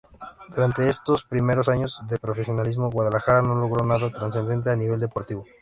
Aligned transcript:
Durante 0.49 0.89
estos 0.89 1.23
primeros 1.25 1.69
años 1.69 2.01
de 2.07 2.17
profesionalismo, 2.17 2.89
Guadalajara 2.89 3.43
no 3.43 3.53
logró 3.53 3.85
nada 3.85 4.09
trascendente 4.11 4.71
a 4.71 4.75
nivel 4.75 4.99
deportivo. 4.99 5.45